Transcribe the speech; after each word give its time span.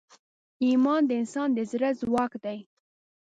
ایمان 0.65 1.01
د 1.05 1.11
انسان 1.21 1.49
د 1.53 1.59
زړه 1.71 1.89
ځواک 2.01 2.31
دی. 2.43 2.57